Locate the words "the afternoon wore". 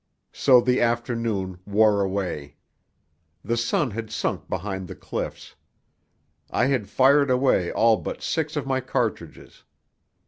0.61-2.01